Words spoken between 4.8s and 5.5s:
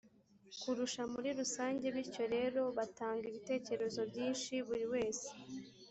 wese